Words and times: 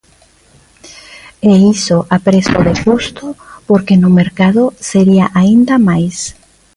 E 1.49 1.51
iso, 1.75 1.97
a 2.15 2.17
prezo 2.27 2.57
de 2.67 2.73
custo, 2.85 3.25
porque 3.67 3.95
no 4.01 4.09
mercado 4.19 4.63
sería 4.91 5.25
aínda 5.41 5.75
máis. 5.89 6.17